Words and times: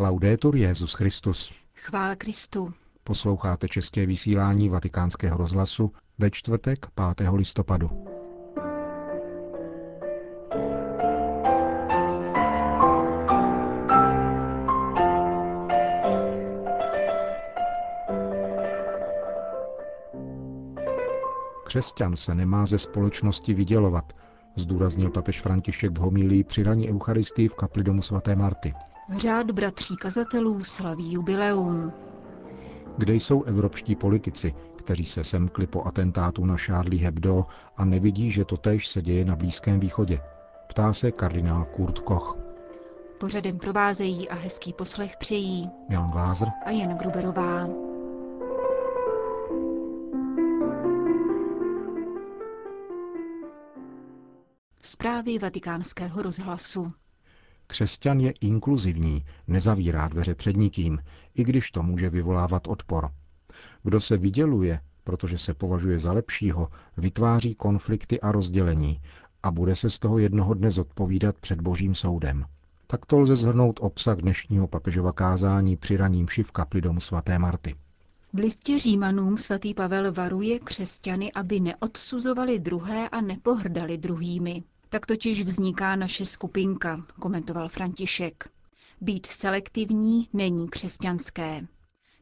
Laudetur 0.00 0.56
Jezus 0.56 0.94
Christus. 0.94 1.52
Chvál 1.74 2.16
Kristu. 2.16 2.72
Posloucháte 3.04 3.68
české 3.68 4.06
vysílání 4.06 4.68
Vatikánského 4.68 5.38
rozhlasu 5.38 5.92
ve 6.18 6.30
čtvrtek 6.30 6.86
5. 7.16 7.28
listopadu. 7.32 7.90
Křesťan 21.64 22.16
se 22.16 22.34
nemá 22.34 22.66
ze 22.66 22.78
společnosti 22.78 23.54
vydělovat, 23.54 24.12
zdůraznil 24.56 25.10
papež 25.10 25.40
František 25.40 25.98
v 25.98 26.00
homílii 26.00 26.44
při 26.44 26.62
raní 26.62 26.90
Eucharistii 26.90 27.48
v 27.48 27.54
kapli 27.54 27.84
domu 27.84 28.02
svaté 28.02 28.36
Marty. 28.36 28.74
Řád 29.16 29.50
bratří 29.50 29.96
kazatelů 29.96 30.64
slaví 30.64 31.12
jubileum. 31.12 31.92
Kde 32.96 33.14
jsou 33.14 33.42
evropští 33.42 33.96
politici, 33.96 34.54
kteří 34.76 35.04
se 35.04 35.24
semkli 35.24 35.66
po 35.66 35.84
atentátu 35.84 36.44
na 36.46 36.56
Charlie 36.56 37.04
Hebdo 37.04 37.46
a 37.76 37.84
nevidí, 37.84 38.30
že 38.30 38.44
to 38.44 38.56
též 38.56 38.88
se 38.88 39.02
děje 39.02 39.24
na 39.24 39.36
Blízkém 39.36 39.80
východě? 39.80 40.20
Ptá 40.68 40.92
se 40.92 41.12
kardinál 41.12 41.64
Kurt 41.64 41.98
Koch. 41.98 42.38
Pořadem 43.20 43.58
provázejí 43.58 44.28
a 44.28 44.34
hezký 44.34 44.72
poslech 44.72 45.16
přejí 45.16 45.70
Jan 45.88 46.10
Glázer 46.10 46.48
a 46.64 46.70
Jan 46.70 46.96
Gruberová. 46.98 47.68
Zprávy 54.82 55.38
vatikánského 55.38 56.22
rozhlasu. 56.22 56.88
Křesťan 57.70 58.20
je 58.20 58.30
inkluzivní, 58.40 59.24
nezavírá 59.46 60.08
dveře 60.08 60.34
před 60.34 60.56
nikým, 60.56 60.98
i 61.34 61.44
když 61.44 61.70
to 61.70 61.82
může 61.82 62.10
vyvolávat 62.10 62.68
odpor. 62.68 63.10
Kdo 63.82 64.00
se 64.00 64.16
vyděluje, 64.16 64.80
protože 65.04 65.38
se 65.38 65.54
považuje 65.54 65.98
za 65.98 66.12
lepšího, 66.12 66.68
vytváří 66.96 67.54
konflikty 67.54 68.20
a 68.20 68.32
rozdělení 68.32 69.00
a 69.42 69.50
bude 69.50 69.76
se 69.76 69.90
z 69.90 69.98
toho 69.98 70.18
jednoho 70.18 70.54
dne 70.54 70.70
zodpovídat 70.70 71.38
před 71.38 71.60
božím 71.60 71.94
soudem. 71.94 72.44
Tak 72.86 73.06
to 73.06 73.18
lze 73.18 73.36
zhrnout 73.36 73.80
obsah 73.82 74.18
dnešního 74.18 74.68
papežova 74.68 75.12
kázání 75.12 75.76
při 75.76 75.96
raním 75.96 76.26
v 76.42 76.52
kapli 76.52 76.80
domu 76.80 77.00
svaté 77.00 77.38
Marty. 77.38 77.74
V 78.32 78.38
listě 78.38 78.78
Římanům 78.78 79.38
svatý 79.38 79.74
Pavel 79.74 80.12
varuje 80.12 80.58
křesťany, 80.58 81.32
aby 81.32 81.60
neodsuzovali 81.60 82.58
druhé 82.58 83.08
a 83.08 83.20
nepohrdali 83.20 83.98
druhými. 83.98 84.62
Tak 84.90 85.06
totiž 85.06 85.42
vzniká 85.42 85.96
naše 85.96 86.26
skupinka, 86.26 87.04
komentoval 87.20 87.68
František. 87.68 88.48
Být 89.00 89.26
selektivní 89.26 90.28
není 90.32 90.68
křesťanské. 90.68 91.66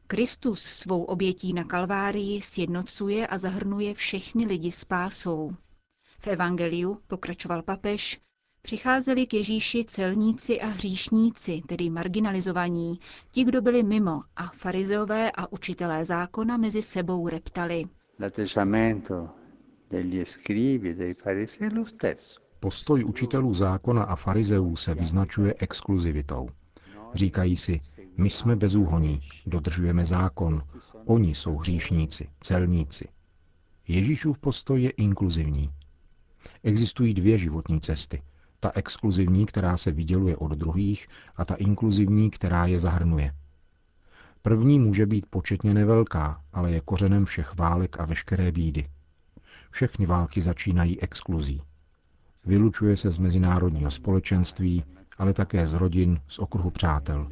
Kristus 0.07 0.61
svou 0.61 1.03
obětí 1.03 1.53
na 1.53 1.63
Kalvárii 1.63 2.41
sjednocuje 2.41 3.27
a 3.27 3.37
zahrnuje 3.37 3.93
všechny 3.93 4.45
lidi 4.45 4.71
s 4.71 4.85
pásou. 4.85 5.51
V 6.19 6.27
Evangeliu, 6.27 6.97
pokračoval 7.07 7.61
papež, 7.63 8.19
přicházeli 8.61 9.27
k 9.27 9.33
Ježíši 9.33 9.85
celníci 9.85 10.61
a 10.61 10.67
hříšníci, 10.67 11.61
tedy 11.67 11.89
marginalizovaní, 11.89 12.99
ti, 13.31 13.43
kdo 13.43 13.61
byli 13.61 13.83
mimo, 13.83 14.21
a 14.35 14.49
farizeové 14.49 15.31
a 15.31 15.51
učitelé 15.51 16.05
zákona 16.05 16.57
mezi 16.57 16.81
sebou 16.81 17.27
reptali. 17.27 17.83
degli 19.89 20.25
scribi 20.25 20.93
dei 20.95 21.13
farisei 21.13 21.69
lo 21.69 21.85
stesso. 21.85 22.46
Postoj 22.59 23.05
učitelů 23.05 23.53
zákona 23.53 24.03
a 24.03 24.15
farizeů 24.15 24.75
se 24.75 24.93
vyznačuje 24.93 25.53
exkluzivitou. 25.59 26.49
Říkají 27.13 27.55
si, 27.55 27.81
my 28.17 28.29
jsme 28.29 28.55
bezúhoní, 28.55 29.21
dodržujeme 29.45 30.05
zákon, 30.05 30.63
oni 31.05 31.35
jsou 31.35 31.57
hříšníci, 31.57 32.29
celníci. 32.41 33.07
Ježíšův 33.87 34.39
postoj 34.39 34.81
je 34.81 34.89
inkluzivní. 34.89 35.69
Existují 36.63 37.13
dvě 37.13 37.37
životní 37.37 37.81
cesty. 37.81 38.21
Ta 38.59 38.71
exkluzivní, 38.75 39.45
která 39.45 39.77
se 39.77 39.91
vyděluje 39.91 40.37
od 40.37 40.51
druhých, 40.51 41.07
a 41.35 41.45
ta 41.45 41.55
inkluzivní, 41.55 42.29
která 42.29 42.65
je 42.65 42.79
zahrnuje. 42.79 43.33
První 44.41 44.79
může 44.79 45.05
být 45.05 45.25
početně 45.25 45.73
nevelká, 45.73 46.41
ale 46.53 46.71
je 46.71 46.81
kořenem 46.81 47.25
všech 47.25 47.55
válek 47.55 47.99
a 47.99 48.05
veškeré 48.05 48.51
bídy. 48.51 48.87
Všechny 49.71 50.05
války 50.05 50.41
začínají 50.41 51.01
exkluzí. 51.01 51.61
Vylučuje 52.47 52.97
se 52.97 53.11
z 53.11 53.17
mezinárodního 53.17 53.91
společenství, 53.91 54.83
ale 55.17 55.33
také 55.33 55.67
z 55.67 55.73
rodin, 55.73 56.19
z 56.27 56.39
okruhu 56.39 56.69
přátel. 56.69 57.29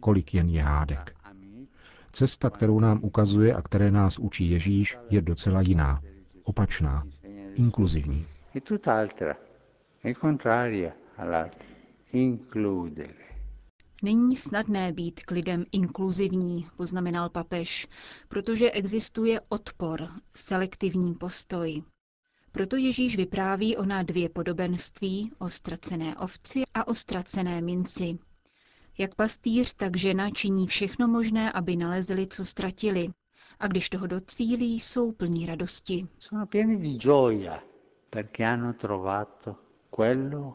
Kolik 0.00 0.34
jen 0.34 0.48
je 0.48 0.62
hádek. 0.62 1.16
Cesta, 2.12 2.50
kterou 2.50 2.80
nám 2.80 2.98
ukazuje 3.02 3.54
a 3.54 3.62
které 3.62 3.90
nás 3.90 4.18
učí 4.18 4.50
Ježíš, 4.50 4.98
je 5.10 5.20
docela 5.20 5.60
jiná, 5.60 6.02
opačná, 6.44 7.04
inkluzivní. 7.54 8.26
Není 14.02 14.36
snadné 14.36 14.92
být 14.92 15.20
k 15.20 15.30
lidem 15.30 15.64
inkluzivní, 15.72 16.66
poznamenal 16.76 17.28
papež, 17.28 17.88
protože 18.28 18.70
existuje 18.70 19.40
odpor, 19.48 20.08
selektivní 20.36 21.14
postoj. 21.14 21.82
Proto 22.54 22.76
Ježíš 22.76 23.16
vypráví 23.16 23.76
o 23.76 23.84
na 23.84 24.02
dvě 24.02 24.28
podobenství, 24.28 25.32
o 25.38 25.48
ztracené 25.48 26.16
ovci 26.16 26.62
a 26.74 26.88
o 26.88 26.94
ztracené 26.94 27.62
minci. 27.62 28.18
Jak 28.98 29.14
pastýř, 29.14 29.74
tak 29.74 29.96
žena 29.96 30.30
činí 30.30 30.66
všechno 30.66 31.08
možné, 31.08 31.52
aby 31.52 31.76
nalezli, 31.76 32.26
co 32.26 32.44
ztratili. 32.44 33.08
A 33.60 33.66
když 33.66 33.90
toho 33.90 34.06
docílí, 34.06 34.80
jsou 34.80 35.12
plní 35.12 35.46
radosti. 35.46 36.06
Sono 36.18 36.46
pieni 36.46 36.76
di 36.76 36.94
gioia, 36.98 37.62
perché 38.10 38.44
hanno 38.44 38.72
trovato 38.72 39.56
quello 39.90 40.54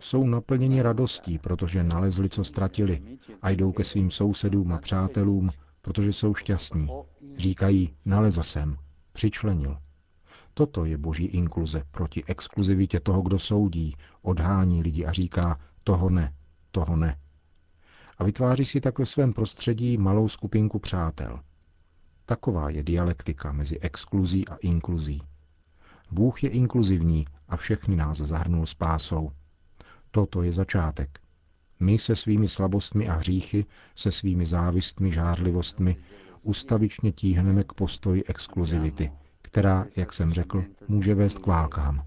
jsou 0.00 0.26
naplněni 0.26 0.82
radostí, 0.82 1.38
protože 1.38 1.84
nalezli, 1.84 2.28
co 2.28 2.44
ztratili 2.44 3.18
a 3.42 3.50
jdou 3.50 3.72
ke 3.72 3.84
svým 3.84 4.10
sousedům 4.10 4.72
a 4.72 4.78
přátelům, 4.78 5.50
protože 5.82 6.12
jsou 6.12 6.34
šťastní. 6.34 6.88
Říkají, 7.36 7.96
nalezl 8.04 8.42
jsem, 8.42 8.76
přičlenil. 9.12 9.78
Toto 10.58 10.84
je 10.84 10.98
boží 10.98 11.24
inkluze 11.24 11.82
proti 11.90 12.24
exkluzivitě 12.24 13.00
toho, 13.00 13.22
kdo 13.22 13.38
soudí, 13.38 13.96
odhání 14.22 14.82
lidi 14.82 15.06
a 15.06 15.12
říká 15.12 15.60
toho 15.84 16.10
ne, 16.10 16.34
toho 16.70 16.96
ne. 16.96 17.18
A 18.18 18.24
vytváří 18.24 18.64
si 18.64 18.80
tak 18.80 18.98
ve 18.98 19.06
svém 19.06 19.32
prostředí 19.32 19.98
malou 19.98 20.28
skupinku 20.28 20.78
přátel. 20.78 21.40
Taková 22.26 22.70
je 22.70 22.82
dialektika 22.82 23.52
mezi 23.52 23.78
exkluzí 23.78 24.48
a 24.48 24.56
inkluzí. 24.56 25.22
Bůh 26.10 26.44
je 26.44 26.50
inkluzivní 26.50 27.26
a 27.48 27.56
všechny 27.56 27.96
nás 27.96 28.18
zahrnul 28.18 28.66
spásou. 28.66 29.30
Toto 30.10 30.42
je 30.42 30.52
začátek. 30.52 31.18
My 31.80 31.98
se 31.98 32.16
svými 32.16 32.48
slabostmi 32.48 33.08
a 33.08 33.14
hříchy, 33.14 33.66
se 33.94 34.12
svými 34.12 34.46
závistmi, 34.46 35.12
žárlivostmi, 35.12 35.96
ustavičně 36.42 37.12
tíhneme 37.12 37.64
k 37.64 37.72
postoji 37.72 38.24
exkluzivity– 38.24 39.12
která, 39.48 39.86
jak 39.96 40.12
jsem 40.12 40.32
řekl, 40.32 40.64
může 40.88 41.14
vést 41.14 41.38
k 41.38 41.46
válkám. 41.46 42.02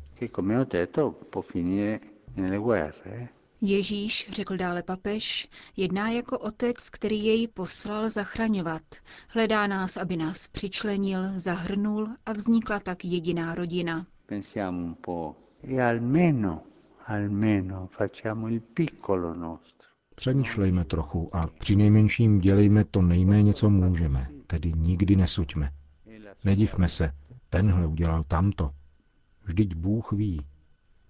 Ježíš, 3.61 4.29
řekl 4.31 4.57
dále 4.57 4.83
papež, 4.83 5.49
jedná 5.77 6.09
jako 6.09 6.39
otec, 6.39 6.89
který 6.89 7.25
jej 7.25 7.47
poslal 7.47 8.09
zachraňovat. 8.09 8.81
Hledá 9.27 9.67
nás, 9.67 9.97
aby 9.97 10.17
nás 10.17 10.47
přičlenil, 10.47 11.39
zahrnul 11.39 12.07
a 12.25 12.33
vznikla 12.33 12.79
tak 12.79 13.05
jediná 13.05 13.55
rodina. 13.55 14.05
Přemýšlejme 20.15 20.85
trochu 20.85 21.35
a 21.35 21.47
při 21.47 21.75
nejmenším 21.75 22.39
dělejme 22.39 22.85
to 22.85 23.01
nejméně, 23.01 23.53
co 23.53 23.69
můžeme, 23.69 24.27
tedy 24.47 24.73
nikdy 24.75 25.15
nesuďme. 25.15 25.71
Nedivme 26.43 26.89
se, 26.89 27.11
tenhle 27.51 27.87
udělal 27.87 28.23
tamto. 28.23 28.71
Vždyť 29.45 29.75
Bůh 29.75 30.11
ví. 30.11 30.45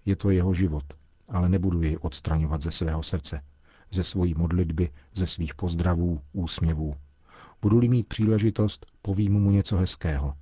Je 0.04 0.16
to 0.16 0.30
jeho 0.30 0.54
život, 0.54 0.84
ale 1.28 1.48
nebudu 1.48 1.82
jej 1.82 1.98
odstraňovat 2.00 2.62
ze 2.62 2.72
svého 2.72 3.02
srdce, 3.02 3.42
ze 3.90 4.04
svojí 4.04 4.34
modlitby, 4.34 4.90
ze 5.14 5.26
svých 5.26 5.54
pozdravů, 5.54 6.20
úsměvů. 6.32 6.94
Budu-li 7.62 7.88
mít 7.88 8.08
příležitost, 8.08 8.86
povím 9.02 9.32
mu 9.32 9.50
něco 9.50 9.76
hezkého. 9.76 10.34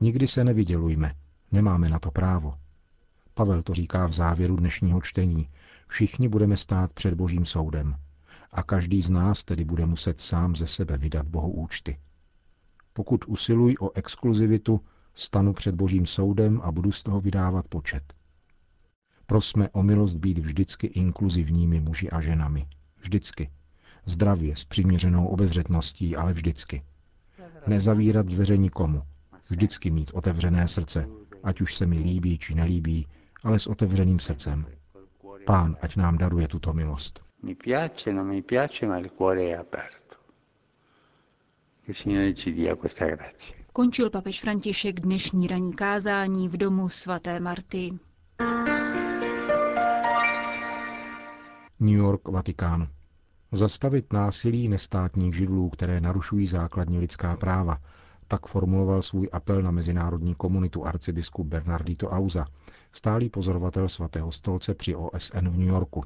Nikdy 0.00 0.26
se 0.26 0.44
nevydělujme, 0.44 1.14
nemáme 1.52 1.88
na 1.88 1.98
to 1.98 2.10
právo. 2.10 2.54
Pavel 3.34 3.62
to 3.62 3.74
říká 3.74 4.06
v 4.06 4.12
závěru 4.12 4.56
dnešního 4.56 5.00
čtení. 5.00 5.48
Všichni 5.88 6.28
budeme 6.28 6.56
stát 6.56 6.92
před 6.92 7.14
Božím 7.14 7.44
soudem. 7.44 7.96
A 8.52 8.62
každý 8.62 9.02
z 9.02 9.10
nás 9.10 9.44
tedy 9.44 9.64
bude 9.64 9.86
muset 9.86 10.20
sám 10.20 10.56
ze 10.56 10.66
sebe 10.66 10.96
vydat 10.96 11.26
Bohu 11.26 11.50
účty. 11.50 11.98
Pokud 12.98 13.24
usiluji 13.28 13.76
o 13.78 13.90
exkluzivitu, 13.94 14.80
stanu 15.14 15.52
před 15.52 15.74
Božím 15.74 16.06
soudem 16.06 16.60
a 16.64 16.72
budu 16.72 16.92
z 16.92 17.02
toho 17.02 17.20
vydávat 17.20 17.68
počet. 17.68 18.02
Prosme 19.26 19.68
o 19.68 19.82
milost 19.82 20.16
být 20.16 20.38
vždycky 20.38 20.86
inkluzivními 20.86 21.80
muži 21.80 22.10
a 22.10 22.20
ženami. 22.20 22.66
Vždycky. 23.00 23.50
Zdravě, 24.04 24.56
s 24.56 24.64
přiměřenou 24.64 25.26
obezřetností, 25.26 26.16
ale 26.16 26.32
vždycky. 26.32 26.82
Nezavírat 27.66 28.26
dveře 28.26 28.56
nikomu. 28.56 29.02
Vždycky 29.50 29.90
mít 29.90 30.10
otevřené 30.14 30.68
srdce, 30.68 31.08
ať 31.42 31.60
už 31.60 31.74
se 31.74 31.86
mi 31.86 31.96
líbí 32.00 32.38
či 32.38 32.54
nelíbí, 32.54 33.06
ale 33.42 33.58
s 33.58 33.66
otevřeným 33.66 34.18
srdcem. 34.18 34.66
Pán, 35.46 35.76
ať 35.80 35.96
nám 35.96 36.18
daruje 36.18 36.48
tuto 36.48 36.72
milost. 36.72 37.22
Mi 37.42 37.54
piace, 37.54 38.12
non 38.12 38.26
mi 38.26 38.42
piace, 38.42 38.86
ma 38.86 38.98
il 38.98 39.10
cuore 39.10 39.42
è 39.42 39.52
aperto. 39.52 40.17
Che 41.88 41.92
il 41.92 41.96
Signore 41.96 42.34
ci 42.34 42.52
dia 42.52 42.76
questa 42.76 43.06
grazia. 43.06 43.56
Končil 43.72 44.10
papež 44.10 44.40
František 44.40 45.00
dnešní 45.00 45.46
ranní 45.46 45.72
kázání 45.72 46.48
v 46.48 46.56
domu 46.56 46.88
svaté 46.88 47.40
Marty. 47.40 47.90
New 51.80 51.94
York, 51.96 52.28
Vatikán. 52.28 52.88
Zastavit 53.52 54.12
násilí 54.12 54.68
nestátních 54.68 55.34
židlů, 55.34 55.68
které 55.70 56.00
narušují 56.00 56.46
základní 56.46 56.98
lidská 56.98 57.36
práva. 57.36 57.78
Tak 58.26 58.46
formuloval 58.46 59.02
svůj 59.02 59.28
apel 59.32 59.62
na 59.62 59.70
mezinárodní 59.70 60.34
komunitu 60.34 60.86
arcibiskup 60.86 61.46
Bernardito 61.46 62.08
Auza, 62.10 62.46
stálý 62.92 63.28
pozorovatel 63.30 63.88
svatého 63.88 64.32
stolce 64.32 64.74
při 64.74 64.94
OSN 64.94 65.48
v 65.48 65.56
New 65.58 65.68
Yorku. 65.68 66.04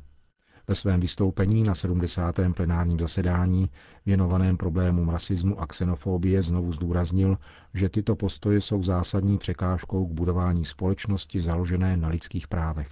Ve 0.69 0.75
svém 0.75 1.01
vystoupení 1.01 1.63
na 1.63 1.75
70. 1.75 2.37
plenárním 2.57 2.99
zasedání 2.99 3.71
věnovaném 4.07 4.57
problémům 4.57 5.09
rasismu 5.09 5.61
a 5.61 5.67
xenofobie 5.67 6.43
znovu 6.43 6.73
zdůraznil, 6.73 7.39
že 7.75 7.89
tyto 7.89 8.17
postoje 8.17 8.61
jsou 8.61 8.83
zásadní 8.83 9.39
překážkou 9.39 10.07
k 10.07 10.13
budování 10.13 10.65
společnosti 10.65 11.41
založené 11.41 11.97
na 11.97 12.09
lidských 12.09 12.49
právech. 12.49 12.89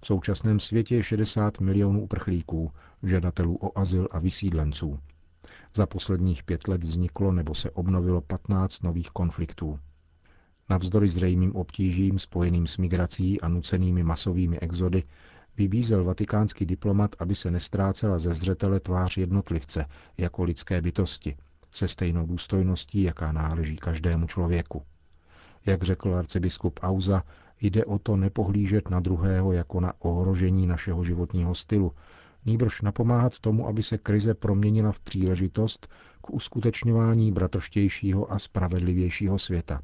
V 0.00 0.06
současném 0.06 0.60
světě 0.60 0.96
je 0.96 1.02
60 1.02 1.60
milionů 1.60 2.02
uprchlíků, 2.02 2.72
žadatelů 3.02 3.56
o 3.60 3.78
azyl 3.78 4.08
a 4.10 4.18
vysídlenců. 4.18 4.98
Za 5.74 5.86
posledních 5.86 6.42
pět 6.42 6.68
let 6.68 6.84
vzniklo 6.84 7.32
nebo 7.32 7.54
se 7.54 7.70
obnovilo 7.70 8.20
15 8.20 8.82
nových 8.82 9.10
konfliktů. 9.10 9.78
Navzdory 10.68 11.08
zřejmým 11.08 11.56
obtížím 11.56 12.18
spojeným 12.18 12.66
s 12.66 12.76
migrací 12.76 13.40
a 13.40 13.48
nucenými 13.48 14.02
masovými 14.02 14.60
exody 14.60 15.02
vybízel 15.58 16.04
vatikánský 16.04 16.66
diplomat, 16.66 17.16
aby 17.18 17.34
se 17.34 17.50
nestrácela 17.50 18.18
ze 18.18 18.34
zřetele 18.34 18.80
tvář 18.80 19.16
jednotlivce 19.16 19.86
jako 20.18 20.44
lidské 20.44 20.82
bytosti, 20.82 21.36
se 21.72 21.88
stejnou 21.88 22.26
důstojností, 22.26 23.02
jaká 23.02 23.32
náleží 23.32 23.76
každému 23.76 24.26
člověku. 24.26 24.82
Jak 25.66 25.82
řekl 25.82 26.14
arcibiskup 26.14 26.80
Auza, 26.82 27.22
jde 27.60 27.84
o 27.84 27.98
to 27.98 28.16
nepohlížet 28.16 28.90
na 28.90 29.00
druhého 29.00 29.52
jako 29.52 29.80
na 29.80 29.92
ohrožení 29.98 30.66
našeho 30.66 31.04
životního 31.04 31.54
stylu, 31.54 31.92
nýbrž 32.46 32.82
napomáhat 32.82 33.40
tomu, 33.40 33.68
aby 33.68 33.82
se 33.82 33.98
krize 33.98 34.34
proměnila 34.34 34.92
v 34.92 35.00
příležitost 35.00 35.88
k 36.20 36.30
uskutečňování 36.30 37.32
bratrštějšího 37.32 38.32
a 38.32 38.38
spravedlivějšího 38.38 39.38
světa. 39.38 39.82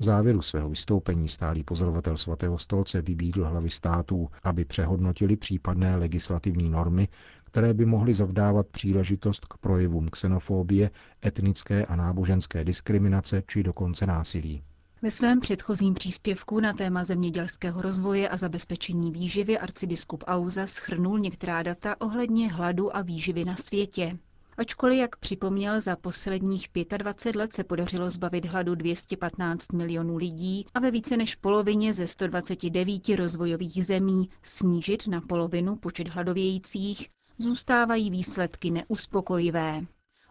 V 0.00 0.04
závěru 0.04 0.42
svého 0.42 0.68
vystoupení 0.68 1.28
stálý 1.28 1.64
pozorovatel 1.64 2.16
svatého 2.16 2.58
stolce 2.58 3.02
vybídl 3.02 3.44
hlavy 3.44 3.70
států, 3.70 4.28
aby 4.42 4.64
přehodnotili 4.64 5.36
případné 5.36 5.96
legislativní 5.96 6.70
normy, 6.70 7.08
které 7.44 7.74
by 7.74 7.86
mohly 7.86 8.14
zavdávat 8.14 8.66
příležitost 8.66 9.46
k 9.46 9.58
projevům 9.58 10.08
xenofobie, 10.08 10.90
etnické 11.26 11.84
a 11.84 11.96
náboženské 11.96 12.64
diskriminace 12.64 13.42
či 13.46 13.62
dokonce 13.62 14.06
násilí. 14.06 14.62
Ve 15.02 15.10
svém 15.10 15.40
předchozím 15.40 15.94
příspěvku 15.94 16.60
na 16.60 16.72
téma 16.72 17.04
zemědělského 17.04 17.82
rozvoje 17.82 18.28
a 18.28 18.36
zabezpečení 18.36 19.12
výživy 19.12 19.58
arcibiskup 19.58 20.24
Auza 20.26 20.66
schrnul 20.66 21.18
některá 21.18 21.62
data 21.62 22.00
ohledně 22.00 22.52
hladu 22.52 22.96
a 22.96 23.02
výživy 23.02 23.44
na 23.44 23.56
světě. 23.56 24.18
Ačkoliv, 24.60 24.98
jak 24.98 25.16
připomněl, 25.16 25.80
za 25.80 25.96
posledních 25.96 26.68
25 26.96 27.36
let 27.38 27.52
se 27.52 27.64
podařilo 27.64 28.10
zbavit 28.10 28.46
hladu 28.46 28.74
215 28.74 29.72
milionů 29.72 30.16
lidí 30.16 30.66
a 30.74 30.80
ve 30.80 30.90
více 30.90 31.16
než 31.16 31.34
polovině 31.34 31.94
ze 31.94 32.08
129 32.08 33.08
rozvojových 33.16 33.86
zemí 33.86 34.28
snížit 34.42 35.06
na 35.06 35.20
polovinu 35.20 35.76
počet 35.76 36.08
hladovějících, 36.08 37.08
zůstávají 37.38 38.10
výsledky 38.10 38.70
neuspokojivé. 38.70 39.80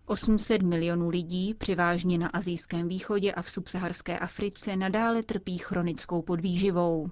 800 0.06 0.62
milionů 0.62 1.10
lidí, 1.10 1.54
převážně 1.54 2.18
na 2.18 2.28
Azijském 2.28 2.88
východě 2.88 3.32
a 3.32 3.42
v 3.42 3.50
subsaharské 3.50 4.20
Africe, 4.20 4.76
nadále 4.76 5.24
trpí 5.24 5.58
chronickou 5.58 6.22
podvýživou. 6.22 7.10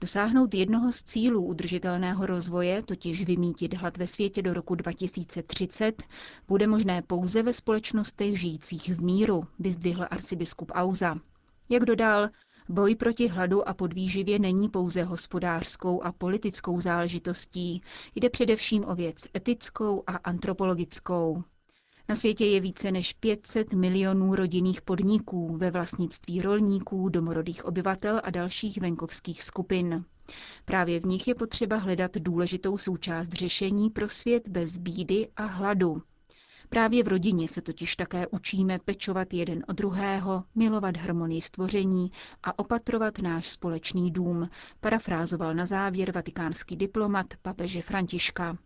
Dosáhnout 0.00 0.54
jednoho 0.54 0.92
z 0.92 1.02
cílů 1.02 1.44
udržitelného 1.44 2.26
rozvoje, 2.26 2.82
totiž 2.82 3.24
vymítit 3.24 3.74
hlad 3.74 3.96
ve 3.96 4.06
světě 4.06 4.42
do 4.42 4.54
roku 4.54 4.74
2030, 4.74 6.02
bude 6.48 6.66
možné 6.66 7.02
pouze 7.02 7.42
ve 7.42 7.52
společnostech 7.52 8.40
žijících 8.40 8.88
v 8.88 9.02
míru, 9.02 9.44
vyzdvihl 9.58 10.06
arcibiskup 10.10 10.72
Auza. 10.74 11.16
Jak 11.68 11.84
dodal, 11.84 12.28
boj 12.68 12.94
proti 12.94 13.28
hladu 13.28 13.68
a 13.68 13.74
podvýživě 13.74 14.38
není 14.38 14.68
pouze 14.68 15.02
hospodářskou 15.02 16.02
a 16.02 16.12
politickou 16.12 16.80
záležitostí, 16.80 17.82
jde 18.14 18.30
především 18.30 18.84
o 18.84 18.94
věc 18.94 19.16
etickou 19.36 20.02
a 20.06 20.16
antropologickou. 20.16 21.44
Na 22.08 22.14
světě 22.14 22.46
je 22.46 22.60
více 22.60 22.92
než 22.92 23.12
500 23.12 23.72
milionů 23.72 24.34
rodinných 24.34 24.82
podniků 24.82 25.56
ve 25.56 25.70
vlastnictví 25.70 26.42
rolníků, 26.42 27.08
domorodých 27.08 27.64
obyvatel 27.64 28.20
a 28.24 28.30
dalších 28.30 28.78
venkovských 28.80 29.42
skupin. 29.42 30.04
Právě 30.64 31.00
v 31.00 31.04
nich 31.04 31.28
je 31.28 31.34
potřeba 31.34 31.76
hledat 31.76 32.16
důležitou 32.16 32.78
součást 32.78 33.28
řešení 33.32 33.90
pro 33.90 34.08
svět 34.08 34.48
bez 34.48 34.78
bídy 34.78 35.28
a 35.36 35.44
hladu. 35.44 36.02
Právě 36.68 37.02
v 37.04 37.08
rodině 37.08 37.48
se 37.48 37.62
totiž 37.62 37.96
také 37.96 38.26
učíme 38.26 38.78
pečovat 38.84 39.34
jeden 39.34 39.64
o 39.68 39.72
druhého, 39.72 40.44
milovat 40.54 40.96
harmonii 40.96 41.42
stvoření 41.42 42.10
a 42.42 42.58
opatrovat 42.58 43.18
náš 43.18 43.46
společný 43.48 44.10
dům, 44.10 44.48
parafrázoval 44.80 45.54
na 45.54 45.66
závěr 45.66 46.12
vatikánský 46.12 46.76
diplomat 46.76 47.26
papeže 47.42 47.82
Františka. 47.82 48.58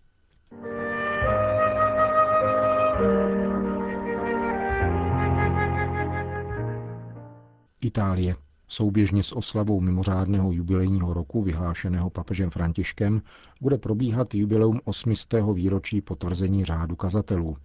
Itálie. 7.81 8.37
Souběžně 8.69 9.23
s 9.23 9.37
oslavou 9.37 9.81
mimořádného 9.81 10.53
jubilejního 10.53 11.15
roku 11.15 11.43
vyhlášeného 11.43 12.11
papežem 12.11 12.51
Františkem 12.51 13.23
bude 13.61 13.79
probíhat 13.79 14.35
jubileum 14.35 14.81
800. 14.85 15.35
výročí 15.55 16.01
potvrzení 16.01 16.65
řádu 16.65 16.97
kazatelů. 16.97 17.57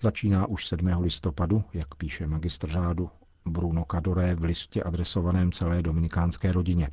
Začíná 0.00 0.46
už 0.46 0.66
7. 0.66 0.86
listopadu, 1.00 1.64
jak 1.72 1.94
píše 1.94 2.26
magistr 2.26 2.68
řádu 2.68 3.10
Bruno 3.46 3.84
Cadore 3.90 4.34
v 4.34 4.44
listě 4.44 4.82
adresovaném 4.82 5.52
celé 5.52 5.82
dominikánské 5.82 6.52
rodině. 6.52 6.90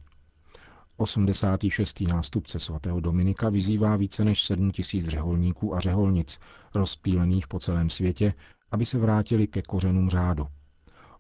86. 0.97 2.01
nástupce 2.01 2.59
svatého 2.59 2.99
Dominika 2.99 3.49
vyzývá 3.49 3.95
více 3.95 4.25
než 4.25 4.43
7 4.43 4.71
tisíc 4.71 5.07
řeholníků 5.07 5.75
a 5.75 5.79
řeholnic, 5.79 6.39
rozpílených 6.75 7.47
po 7.47 7.59
celém 7.59 7.89
světě, 7.89 8.33
aby 8.71 8.85
se 8.85 8.97
vrátili 8.97 9.47
ke 9.47 9.61
kořenům 9.61 10.09
řádu. 10.09 10.47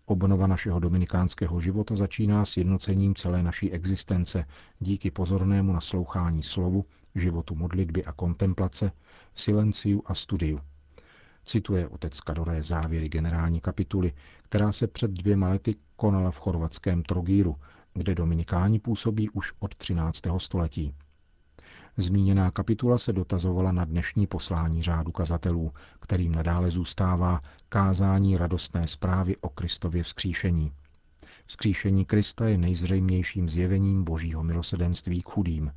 Obnova 0.09 0.47
našeho 0.47 0.79
dominikánského 0.79 1.59
života 1.61 1.95
začíná 1.95 2.45
s 2.45 2.57
jednocením 2.57 3.15
celé 3.15 3.43
naší 3.43 3.71
existence 3.71 4.45
díky 4.79 5.11
pozornému 5.11 5.73
naslouchání 5.73 6.43
slovu, 6.43 6.85
životu 7.15 7.55
modlitby 7.55 8.05
a 8.05 8.11
kontemplace, 8.11 8.91
silenciu 9.35 10.03
a 10.05 10.15
studiu. 10.15 10.59
Cituje 11.45 11.87
otec 11.87 12.21
Kadoré 12.21 12.63
závěry 12.63 13.09
generální 13.09 13.61
kapituly, 13.61 14.13
která 14.43 14.71
se 14.71 14.87
před 14.87 15.11
dvěma 15.11 15.49
lety 15.49 15.75
konala 15.95 16.31
v 16.31 16.39
chorvatském 16.39 17.03
Trogíru, 17.03 17.55
kde 17.93 18.15
dominikáni 18.15 18.79
působí 18.79 19.29
už 19.29 19.53
od 19.59 19.75
13. 19.75 20.21
století. 20.37 20.93
Zmíněná 21.99 22.51
kapitula 22.51 22.97
se 22.97 23.13
dotazovala 23.13 23.71
na 23.71 23.85
dnešní 23.85 24.27
poslání 24.27 24.83
řádu 24.83 25.11
kazatelů, 25.11 25.71
kterým 25.99 26.35
nadále 26.35 26.71
zůstává 26.71 27.41
kázání 27.69 28.37
radostné 28.37 28.87
zprávy 28.87 29.37
o 29.37 29.49
Kristově 29.49 30.03
vzkříšení. 30.03 30.71
Vzkříšení 31.45 32.05
Krista 32.05 32.47
je 32.47 32.57
nejzřejmějším 32.57 33.49
zjevením 33.49 34.03
božího 34.03 34.43
milosedenství 34.43 35.21
k 35.21 35.25
chudým. 35.29 35.71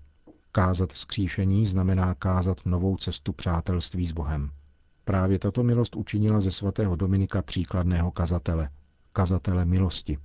Kázat 0.53 0.93
vzkříšení 0.93 1.67
znamená 1.67 2.15
kázat 2.15 2.61
novou 2.65 2.97
cestu 2.97 3.33
přátelství 3.33 4.07
s 4.07 4.12
Bohem. 4.12 4.50
Právě 5.05 5.39
tato 5.39 5.62
milost 5.62 5.97
učinila 5.97 6.41
ze 6.41 6.50
svatého 6.50 6.97
Dominika 6.97 7.43
příkladného 7.43 8.11
kazatele, 8.11 8.71
kazatele 9.12 9.65
milosti, 9.65 10.19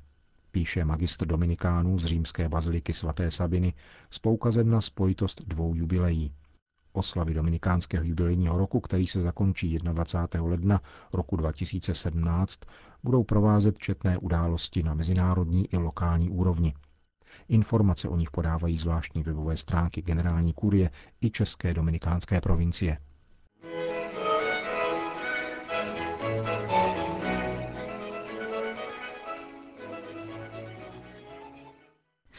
píše 0.56 0.86
magistr 0.86 1.26
Dominikánů 1.28 2.00
z 2.00 2.06
římské 2.06 2.50
baziliky 2.50 2.94
svaté 2.94 3.32
Sabiny 3.32 3.74
s 4.12 4.20
poukazem 4.20 4.70
na 4.70 4.82
spojitost 4.82 5.42
dvou 5.48 5.76
jubilejí. 5.76 6.34
Oslavy 6.94 7.34
dominikánského 7.34 8.06
jubilejního 8.06 8.58
roku, 8.58 8.80
který 8.80 9.08
se 9.08 9.22
zakončí 9.22 9.78
21. 9.78 10.50
ledna 10.50 10.82
roku 11.14 11.36
2017, 11.36 12.60
budou 13.04 13.24
provázet 13.24 13.78
četné 13.78 14.18
události 14.18 14.84
na 14.84 14.94
mezinárodní 14.94 15.74
i 15.74 15.78
lokální 15.78 16.30
úrovni. 16.30 16.74
Informace 17.48 18.10
o 18.10 18.18
nich 18.18 18.32
podávají 18.32 18.78
zvláštní 18.78 19.24
webové 19.24 19.58
stránky 19.58 20.02
generální 20.02 20.54
kurie 20.54 20.92
i 21.22 21.30
České 21.30 21.74
dominikánské 21.74 22.42
provincie. 22.42 22.98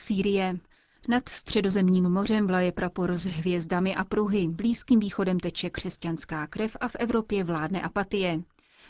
Sýrie. 0.07 0.59
Nad 1.09 1.29
středozemním 1.29 2.05
mořem 2.11 2.47
vlaje 2.47 2.73
prapor 2.73 3.13
s 3.17 3.25
hvězdami 3.27 3.95
a 3.95 4.05
pruhy, 4.05 4.49
blízkým 4.49 5.01
východem 5.01 5.41
teče 5.41 5.71
křesťanská 5.71 6.47
krev 6.47 6.77
a 6.81 6.89
v 6.89 6.97
Evropě 6.99 7.45
vládne 7.45 7.83
apatie. 7.83 8.43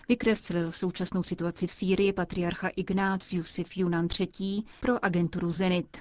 Vykreslil 0.09 0.73
současnou 0.73 1.23
situaci 1.23 1.67
v 1.67 1.71
Sýrii 1.73 2.13
patriarcha 2.13 2.69
Ignác 2.77 3.33
Jusif 3.33 3.77
Junan 3.77 4.09
III. 4.21 4.63
pro 4.81 5.05
agenturu 5.05 5.51
Zenit. 5.53 5.99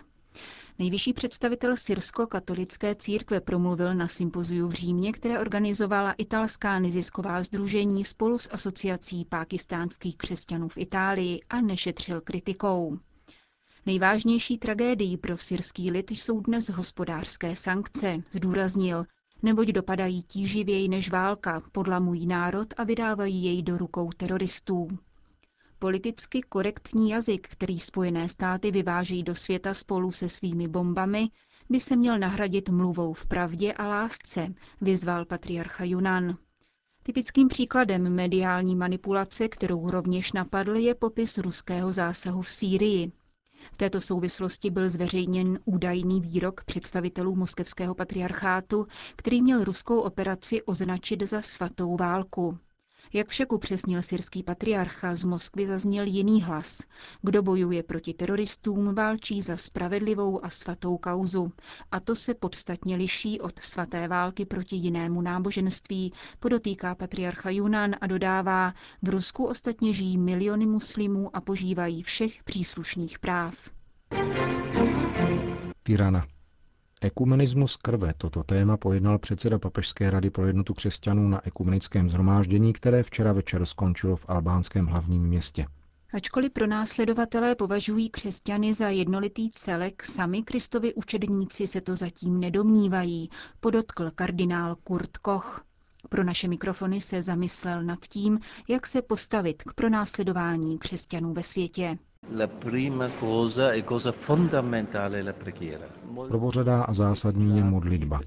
Nejvyšší 0.79 1.13
představitel 1.13 1.77
syrsko-katolické 1.77 2.95
církve 2.95 3.41
promluvil 3.41 3.95
na 3.95 4.07
sympoziu 4.07 4.67
v 4.67 4.74
Římě, 4.74 5.12
které 5.13 5.39
organizovala 5.39 6.12
italská 6.17 6.79
nezisková 6.79 7.43
združení 7.43 8.05
spolu 8.05 8.38
s 8.39 8.50
asociací 8.51 9.25
pákistánských 9.25 10.17
křesťanů 10.17 10.67
v 10.69 10.77
Itálii 10.77 11.39
a 11.50 11.62
nešetřil 11.62 12.22
kritikou. 12.22 12.98
Nejvážnější 13.87 14.57
tragédií 14.57 15.17
pro 15.17 15.37
syrský 15.37 15.91
lid 15.91 16.11
jsou 16.11 16.39
dnes 16.39 16.69
hospodářské 16.69 17.55
sankce, 17.55 18.23
zdůraznil, 18.31 19.05
neboť 19.43 19.67
dopadají 19.67 20.23
tíživěji 20.23 20.87
než 20.89 21.11
válka, 21.11 21.61
podlamují 21.71 22.27
národ 22.27 22.67
a 22.77 22.83
vydávají 22.83 23.43
jej 23.43 23.63
do 23.63 23.77
rukou 23.77 24.11
teroristů. 24.11 24.87
Politicky 25.79 26.41
korektní 26.41 27.09
jazyk, 27.09 27.47
který 27.47 27.79
Spojené 27.79 28.29
státy 28.29 28.71
vyvážejí 28.71 29.23
do 29.23 29.35
světa 29.35 29.73
spolu 29.73 30.11
se 30.11 30.29
svými 30.29 30.67
bombami, 30.67 31.29
by 31.69 31.79
se 31.79 31.95
měl 31.95 32.19
nahradit 32.19 32.69
mluvou 32.69 33.13
v 33.13 33.25
pravdě 33.25 33.73
a 33.73 33.87
lásce, 33.87 34.53
vyzval 34.81 35.25
patriarcha 35.25 35.83
Junan. 35.83 36.37
Typickým 37.03 37.47
příkladem 37.47 38.15
mediální 38.15 38.75
manipulace, 38.75 39.47
kterou 39.49 39.89
rovněž 39.89 40.33
napadl, 40.33 40.75
je 40.75 40.95
popis 40.95 41.37
ruského 41.37 41.91
zásahu 41.91 42.41
v 42.41 42.49
Sýrii. 42.49 43.11
V 43.74 43.77
této 43.77 44.01
souvislosti 44.01 44.69
byl 44.69 44.89
zveřejněn 44.89 45.60
údajný 45.65 46.22
výrok 46.22 46.63
představitelů 46.63 47.36
moskevského 47.36 47.95
patriarchátu, 47.95 48.88
který 49.15 49.41
měl 49.41 49.63
ruskou 49.63 50.00
operaci 50.00 50.63
označit 50.63 51.22
za 51.24 51.41
svatou 51.41 51.95
válku. 51.98 52.57
Jak 53.13 53.27
však 53.27 53.53
upřesnil 53.53 54.01
syrský 54.01 54.43
patriarcha, 54.43 55.15
z 55.15 55.24
Moskvy 55.24 55.67
zazněl 55.67 56.05
jiný 56.05 56.41
hlas. 56.43 56.81
Kdo 57.21 57.41
bojuje 57.43 57.83
proti 57.83 58.13
teroristům, 58.13 58.95
válčí 58.95 59.41
za 59.41 59.57
spravedlivou 59.57 60.45
a 60.45 60.50
svatou 60.50 60.97
kauzu. 60.97 61.51
A 61.91 62.00
to 62.00 62.15
se 62.15 62.33
podstatně 62.33 62.95
liší 62.95 63.41
od 63.41 63.59
svaté 63.59 64.07
války 64.07 64.45
proti 64.45 64.75
jinému 64.75 65.21
náboženství, 65.21 66.13
podotýká 66.39 66.95
patriarcha 66.95 67.50
Junan 67.50 67.95
a 68.01 68.07
dodává, 68.07 68.74
v 69.01 69.09
Rusku 69.09 69.45
ostatně 69.45 69.93
žijí 69.93 70.17
miliony 70.17 70.65
muslimů 70.65 71.35
a 71.35 71.41
požívají 71.41 72.03
všech 72.03 72.43
příslušných 72.43 73.19
práv. 73.19 73.69
Tirana. 75.83 76.25
Ekumenismus 77.05 77.77
krve. 77.77 78.13
Toto 78.17 78.43
téma 78.43 78.77
pojednal 78.77 79.19
předseda 79.19 79.59
Papežské 79.59 80.12
rady 80.12 80.29
pro 80.29 80.47
jednotu 80.47 80.74
křesťanů 80.74 81.27
na 81.29 81.47
ekumenickém 81.47 82.09
zhromáždění, 82.09 82.74
které 82.74 83.03
včera 83.03 83.33
večer 83.33 83.65
skončilo 83.65 84.15
v 84.15 84.25
albánském 84.27 84.85
hlavním 84.85 85.24
městě. 85.24 85.67
Ačkoliv 86.13 86.51
pronásledovatelé 86.51 87.55
považují 87.55 88.09
křesťany 88.09 88.74
za 88.74 88.89
jednolitý 88.89 89.50
celek, 89.50 90.03
sami 90.03 90.43
Kristovi 90.43 90.93
učedníci 90.93 91.67
se 91.67 91.81
to 91.81 91.95
zatím 91.95 92.39
nedomnívají, 92.39 93.29
podotkl 93.59 94.09
kardinál 94.15 94.75
Kurt 94.75 95.17
Koch. 95.17 95.63
Pro 96.09 96.24
naše 96.24 96.47
mikrofony 96.47 97.01
se 97.01 97.24
zamyslel 97.24 97.83
nad 97.83 98.00
tím, 98.00 98.39
jak 98.67 98.88
se 98.88 99.01
postavit 99.01 99.63
k 99.63 99.74
pronásledování 99.74 100.77
křesťanů 100.77 101.33
ve 101.33 101.43
světě. 101.43 101.97
Prvořadá 106.27 106.84
a 106.84 106.94
zásadní 106.94 107.58
je 107.58 107.63
modlitba. 107.63 108.22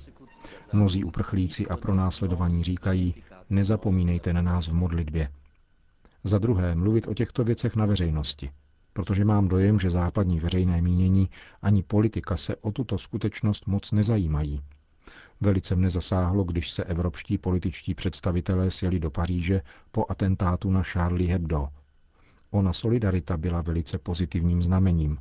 Mnozí 0.73 1.05
uprchlíci 1.05 1.67
a 1.69 1.77
pronásledovaní 1.77 2.63
říkají, 2.65 3.15
nezapomínejte 3.51 4.33
na 4.33 4.43
nás 4.43 4.69
v 4.69 4.75
modlitbě. 4.75 5.29
Za 6.25 6.39
druhé, 6.39 6.75
mluvit 6.75 7.09
o 7.09 7.15
těchto 7.15 7.45
věcech 7.45 7.77
na 7.77 7.87
veřejnosti, 7.87 8.51
protože 8.93 9.25
mám 9.25 9.49
dojem, 9.49 9.79
že 9.81 9.91
západní 9.91 10.41
veřejné 10.41 10.83
mínění 10.83 11.29
ani 11.63 11.83
politika 11.83 12.37
se 12.37 12.57
o 12.57 12.73
tuto 12.73 12.99
skutečnost 12.99 13.67
moc 13.67 13.93
nezajímají. 13.93 14.61
Velice 15.41 15.77
mne 15.77 15.91
zasáhlo, 15.91 16.45
když 16.45 16.71
se 16.71 16.85
evropští 16.85 17.39
političtí 17.39 17.95
představitelé 17.95 18.71
sjeli 18.71 19.01
do 19.01 19.11
Paříže 19.11 19.63
po 19.91 20.05
atentátu 20.09 20.71
na 20.71 20.83
Charlie 20.83 21.33
Hebdo– 21.33 21.69
Ona 22.51 22.73
solidarita 22.73 23.37
byla 23.37 23.63
velice 23.63 23.99
pozitivním 23.99 24.63
znamením. 24.63 25.19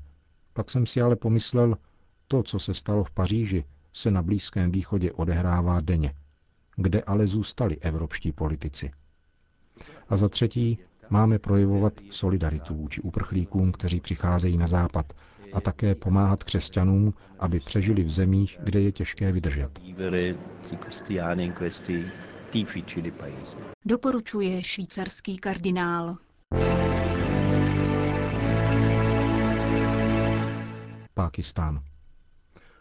Pak 0.54 0.70
jsem 0.70 0.86
si 0.86 1.02
ale 1.02 1.16
pomyslel, 1.16 1.78
to, 2.28 2.44
co 2.44 2.60
se 2.60 2.74
stalo 2.74 3.04
v 3.04 3.12
Paříži, 3.12 3.66
se 3.94 4.12
na 4.12 4.22
Blízkém 4.24 4.72
východě 4.72 5.12
odehrává 5.12 5.82
denně. 5.82 6.14
Kde 6.76 7.02
ale 7.02 7.28
zůstali 7.28 7.78
evropští 7.78 8.32
politici? 8.32 8.92
A 10.10 10.16
za 10.18 10.30
třetí, 10.30 10.78
máme 11.10 11.40
projevovat 11.40 11.94
solidaritu 12.12 12.76
vůči 12.76 13.02
uprchlíkům, 13.02 13.72
kteří 13.72 14.00
přicházejí 14.00 14.58
na 14.58 14.68
západ, 14.68 15.14
a 15.54 15.62
také 15.62 15.96
pomáhat 15.96 16.44
křesťanům, 16.44 17.14
aby 17.40 17.60
přežili 17.60 18.04
v 18.04 18.10
zemích, 18.10 18.58
kde 18.64 18.82
je 18.82 18.92
těžké 18.92 19.32
vydržet. 19.32 19.80
Doporučuje 23.86 24.64
švýcarský 24.64 25.38
kardinál. 25.38 26.18
Pákistán. 31.28 31.84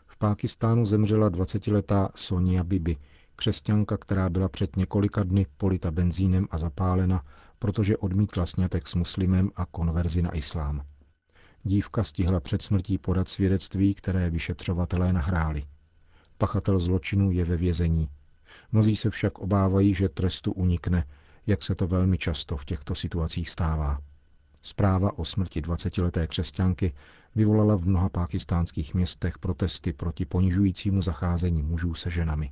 V 0.06 0.16
Pákistánu 0.18 0.86
zemřela 0.86 1.30
20-letá 1.30 2.08
Sonia 2.14 2.64
Bibi, 2.64 2.96
křesťanka, 3.36 3.96
která 3.96 4.30
byla 4.30 4.48
před 4.48 4.76
několika 4.76 5.22
dny 5.22 5.46
polita 5.56 5.90
benzínem 5.90 6.46
a 6.50 6.58
zapálena, 6.58 7.22
protože 7.58 7.96
odmítla 7.96 8.46
snětek 8.46 8.88
s 8.88 8.94
muslimem 8.94 9.50
a 9.56 9.66
konverzi 9.66 10.22
na 10.22 10.34
islám. 10.34 10.82
Dívka 11.62 12.04
stihla 12.04 12.40
před 12.40 12.62
smrtí 12.62 12.98
podat 12.98 13.28
svědectví, 13.28 13.94
které 13.94 14.30
vyšetřovatelé 14.30 15.12
nahráli. 15.12 15.64
Pachatel 16.38 16.78
zločinu 16.78 17.30
je 17.30 17.44
ve 17.44 17.56
vězení. 17.56 18.08
Mnozí 18.72 18.96
se 18.96 19.10
však 19.10 19.38
obávají, 19.38 19.94
že 19.94 20.08
trestu 20.08 20.52
unikne, 20.52 21.06
jak 21.46 21.62
se 21.62 21.74
to 21.74 21.86
velmi 21.86 22.18
často 22.18 22.56
v 22.56 22.64
těchto 22.64 22.94
situacích 22.94 23.50
stává. 23.50 24.00
Zpráva 24.62 25.18
o 25.18 25.24
smrti 25.24 25.60
20-leté 25.60 26.26
křesťanky 26.26 26.92
vyvolala 27.36 27.76
v 27.76 27.86
mnoha 27.86 28.08
pákistánských 28.08 28.94
městech 28.94 29.38
protesty 29.38 29.92
proti 29.92 30.24
ponižujícímu 30.24 31.02
zacházení 31.02 31.62
mužů 31.62 31.94
se 31.94 32.10
ženami. 32.10 32.50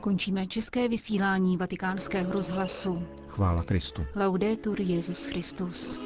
Končíme 0.00 0.46
české 0.46 0.88
vysílání 0.88 1.56
vatikánského 1.56 2.32
rozhlasu. 2.32 3.02
Chvála 3.28 3.62
Kristu. 3.62 4.02
Laudetur 4.16 4.80
Jezus 4.80 5.26
Christus. 5.26 5.98